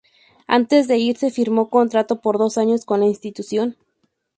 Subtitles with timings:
[0.47, 3.77] Antes de irse, firmó contrato por dos años con la institución.